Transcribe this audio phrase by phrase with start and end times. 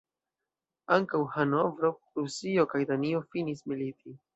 [0.95, 4.23] Ankaŭ Hanovro, Prusio kaj Danio finis militi.